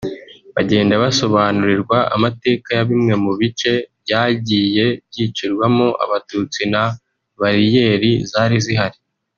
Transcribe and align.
bagenda 0.55 0.93
basobanurirwa 1.03 1.97
amateka 2.15 2.69
ya 2.77 2.83
bimwe 2.89 3.13
mu 3.23 3.31
bice 3.39 3.71
byagiye 4.03 4.85
byicirwaho 5.09 5.85
Abatutsi 6.03 6.61
na 6.73 6.83
bariyeri 7.39 8.11
zari 8.31 8.57
zihari 8.65 8.99